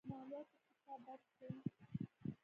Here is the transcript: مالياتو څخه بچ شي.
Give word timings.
مالياتو 0.09 0.55
څخه 0.73 0.93
بچ 1.05 1.21
شي. 1.37 1.49